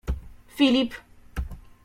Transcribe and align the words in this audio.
Filip. 0.57 0.93